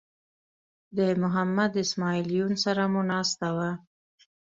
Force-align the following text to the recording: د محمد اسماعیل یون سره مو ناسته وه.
د 0.97 0.99
محمد 1.21 1.71
اسماعیل 1.83 2.27
یون 2.37 2.53
سره 2.63 2.83
مو 2.91 3.01
ناسته 3.11 3.47
وه. 3.55 3.71